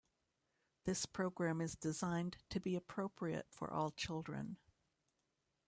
This 0.85 1.05
program 1.05 1.61
is 1.61 1.75
designed 1.75 2.37
to 2.49 2.59
be 2.59 2.75
appropriate 2.75 3.45
for 3.51 3.71
all 3.71 3.91
children. 3.91 4.57